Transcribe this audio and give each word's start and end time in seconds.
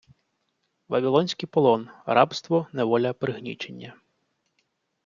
Вавілонський 0.87 1.47
полон- 1.47 1.89
«рабство», 2.05 2.67
«неволя», 2.73 3.13
«пригнічення». 3.13 3.95